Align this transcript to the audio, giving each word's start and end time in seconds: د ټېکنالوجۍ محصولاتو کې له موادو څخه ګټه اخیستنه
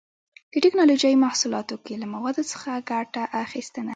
د 0.51 0.53
ټېکنالوجۍ 0.63 1.13
محصولاتو 1.25 1.75
کې 1.85 1.93
له 2.01 2.07
موادو 2.13 2.43
څخه 2.51 2.71
ګټه 2.91 3.23
اخیستنه 3.43 3.89